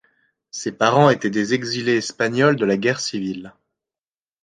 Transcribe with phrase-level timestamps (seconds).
[0.49, 3.53] Ses parents étaient des exilés espagnols de la guerre civile.